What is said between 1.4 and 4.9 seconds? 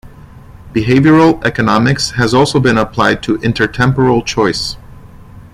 economics has also been applied to intertemporal choice.